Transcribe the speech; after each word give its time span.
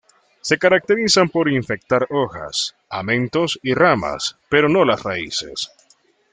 Se 0.41 0.57
caracterizan 0.57 1.29
por 1.29 1.47
infectar 1.47 2.07
hojas, 2.09 2.75
amentos 2.89 3.59
y 3.61 3.75
ramas, 3.75 4.35
pero 4.49 4.67
no 4.67 4.83
las 4.83 5.03
raíces. 5.03 5.69